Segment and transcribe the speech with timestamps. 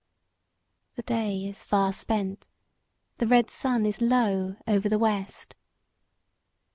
[0.95, 2.47] The day is far spent,
[3.19, 5.53] the red sun is low over the west.